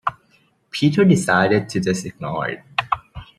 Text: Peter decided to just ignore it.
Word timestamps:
Peter 0.71 1.05
decided 1.05 1.69
to 1.69 1.79
just 1.79 2.07
ignore 2.07 2.47
it. 2.49 2.63